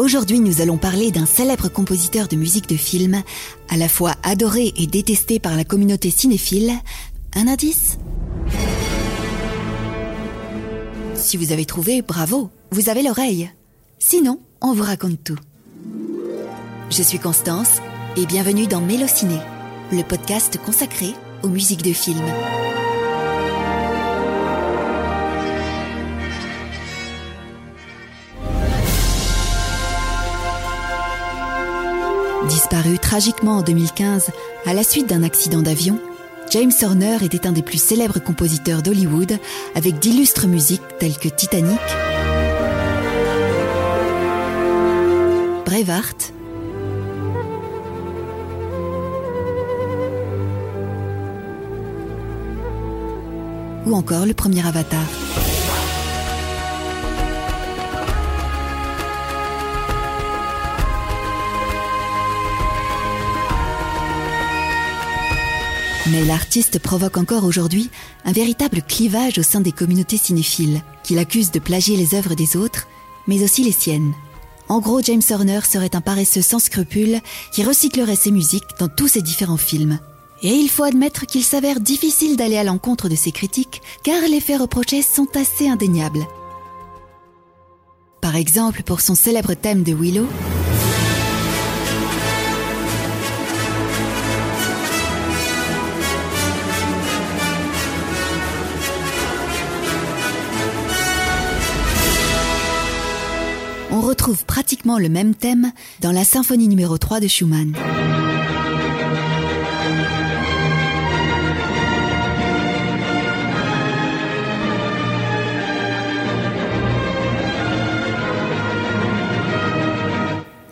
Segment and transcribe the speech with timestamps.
[0.00, 3.22] Aujourd'hui, nous allons parler d'un célèbre compositeur de musique de film,
[3.68, 6.72] à la fois adoré et détesté par la communauté cinéphile.
[7.34, 7.98] Un indice?
[11.14, 13.50] Si vous avez trouvé, bravo, vous avez l'oreille.
[13.98, 15.36] Sinon, on vous raconte tout.
[16.88, 17.80] Je suis Constance
[18.16, 19.36] et bienvenue dans Mélociné,
[19.92, 21.12] le podcast consacré
[21.42, 22.24] aux musiques de film.
[32.50, 34.30] Disparu tragiquement en 2015
[34.66, 36.00] à la suite d'un accident d'avion,
[36.50, 39.38] James Horner était un des plus célèbres compositeurs d'Hollywood
[39.76, 41.78] avec d'illustres musiques telles que Titanic,
[45.64, 46.32] Braveheart,
[53.86, 55.06] ou encore le premier Avatar.
[66.10, 67.88] Mais l'artiste provoque encore aujourd'hui
[68.24, 72.56] un véritable clivage au sein des communautés cinéphiles, qui l'accusent de plagier les œuvres des
[72.56, 72.88] autres,
[73.28, 74.12] mais aussi les siennes.
[74.68, 77.20] En gros, James Horner serait un paresseux sans scrupules
[77.52, 80.00] qui recyclerait ses musiques dans tous ses différents films.
[80.42, 84.40] Et il faut admettre qu'il s'avère difficile d'aller à l'encontre de ses critiques, car les
[84.40, 86.26] faits reprochés sont assez indéniables.
[88.20, 90.26] Par exemple, pour son célèbre thème de Willow,
[104.20, 107.74] retrouve pratiquement le même thème dans la symphonie numéro 3 de Schumann.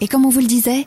[0.03, 0.87] Et comme on vous le disait,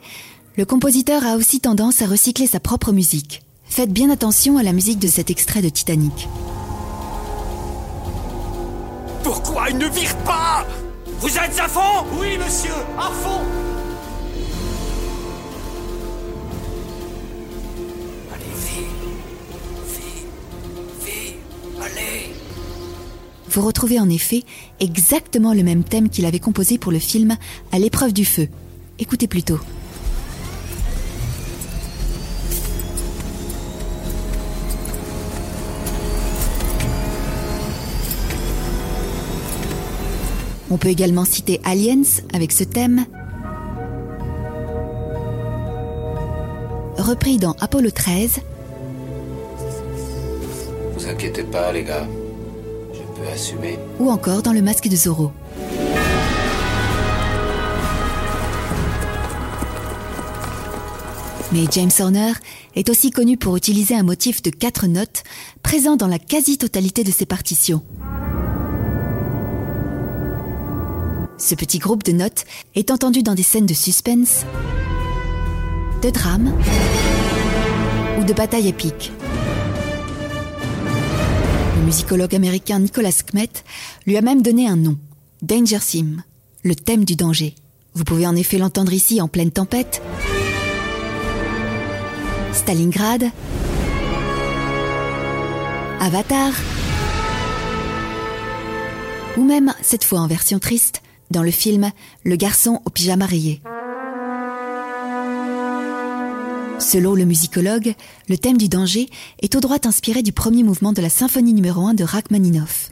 [0.56, 3.42] le compositeur a aussi tendance à recycler sa propre musique.
[3.64, 6.30] Faites bien attention à la musique de cet extrait de Titanic.
[9.23, 10.64] Pourquoi il ne vire pas?
[11.21, 12.04] Vous êtes à fond?
[12.20, 13.42] Oui, monsieur, à fond
[18.33, 18.86] Allez, vite
[19.87, 21.36] Vite Vite
[21.80, 22.33] Allez
[23.52, 24.42] Vous retrouvez en effet
[24.80, 27.37] exactement le même thème qu'il avait composé pour le film
[27.71, 28.48] À l'épreuve du feu.
[28.98, 29.60] Écoutez plutôt.
[40.71, 43.05] On peut également citer Aliens avec ce thème.
[46.98, 48.39] Repris dans Apollo 13
[50.95, 52.08] Vous inquiétez pas, les gars.
[52.93, 53.77] Je peux assumer.
[53.99, 55.33] ou encore dans Le Masque de Zorro.
[61.52, 62.31] Mais James Horner
[62.77, 65.23] est aussi connu pour utiliser un motif de quatre notes
[65.64, 67.83] présent dans la quasi-totalité de ses partitions.
[71.42, 74.46] Ce petit groupe de notes est entendu dans des scènes de suspense,
[76.04, 76.56] de drame
[78.20, 79.12] ou de bataille épique.
[81.78, 83.50] Le musicologue américain Nicolas Kmet
[84.06, 85.00] lui a même donné un nom,
[85.42, 86.22] Danger Theme,
[86.64, 87.56] le thème du danger.
[87.96, 90.00] Vous pouvez en effet l'entendre ici en pleine tempête,
[92.54, 93.32] Stalingrad,
[96.00, 96.54] Avatar,
[99.38, 101.92] ou même, cette fois en version triste, dans le film
[102.23, 103.61] Le garçon au pyjama rayé.
[106.80, 107.93] Selon le musicologue,
[108.27, 109.08] le thème du danger
[109.42, 112.92] est au droit inspiré du premier mouvement de la symphonie numéro 1 de Rachmaninoff.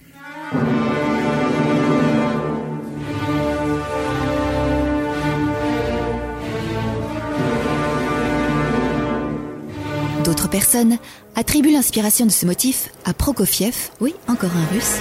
[10.23, 10.97] D'autres personnes
[11.35, 14.95] attribuent l'inspiration de ce motif à Prokofiev, oui, encore un russe,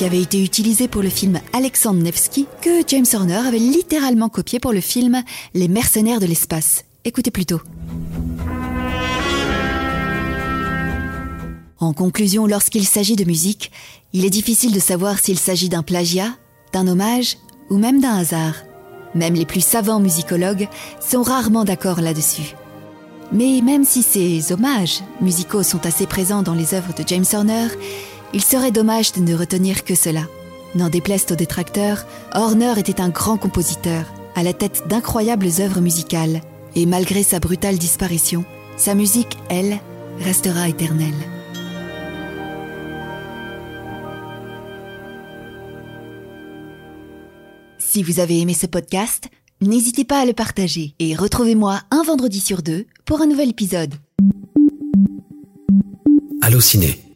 [0.00, 4.58] qui avait été utilisé pour le film Alexandre Nevsky, que James Horner avait littéralement copié
[4.58, 6.86] pour le film Les mercenaires de l'espace.
[7.04, 7.60] Écoutez plutôt.
[11.80, 13.72] En conclusion, lorsqu'il s'agit de musique,
[14.14, 16.30] il est difficile de savoir s'il s'agit d'un plagiat,
[16.72, 17.36] d'un hommage
[17.68, 18.54] ou même d'un hasard.
[19.14, 20.68] Même les plus savants musicologues
[21.06, 22.54] sont rarement d'accord là-dessus.
[23.32, 27.68] Mais même si ces hommages musicaux sont assez présents dans les œuvres de James Horner,
[28.32, 30.22] il serait dommage de ne retenir que cela.
[30.74, 34.04] N'en déplaise aux détracteurs, Horner était un grand compositeur,
[34.36, 36.40] à la tête d'incroyables œuvres musicales.
[36.76, 38.44] Et malgré sa brutale disparition,
[38.76, 39.80] sa musique, elle,
[40.20, 41.14] restera éternelle.
[47.78, 49.28] Si vous avez aimé ce podcast,
[49.60, 53.94] n'hésitez pas à le partager et retrouvez-moi un vendredi sur deux pour un nouvel épisode.
[56.40, 57.09] Allô Ciné